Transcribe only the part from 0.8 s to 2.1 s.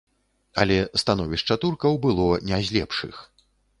становішча туркаў